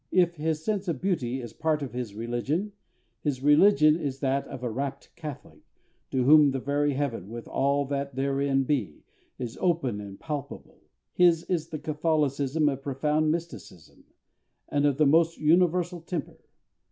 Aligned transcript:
If 0.11 0.37
his 0.37 0.63
sense 0.65 0.87
of 0.87 0.99
beauty 0.99 1.41
is 1.41 1.53
part 1.53 1.83
of 1.83 1.93
his 1.93 2.15
religion, 2.15 2.71
his 3.19 3.43
religion 3.43 3.95
is 3.95 4.19
that 4.21 4.47
of 4.47 4.63
a 4.63 4.69
rapt 4.71 5.15
Catholic, 5.15 5.59
to 6.09 6.23
whom 6.23 6.49
the 6.49 6.59
very 6.59 6.93
heaven, 6.93 7.29
with 7.29 7.47
all 7.47 7.85
that 7.85 8.15
therein 8.15 8.63
be, 8.63 9.03
is 9.37 9.59
open 9.61 10.01
and 10.01 10.19
palpable; 10.19 10.81
his 11.13 11.43
is 11.43 11.67
the 11.69 11.77
Catholicism 11.77 12.67
of 12.67 12.81
profound 12.81 13.29
mysticism, 13.31 14.03
and 14.69 14.87
of 14.87 14.97
the 14.97 15.05
most 15.05 15.37
universal 15.37 16.01
temper.... 16.01 16.39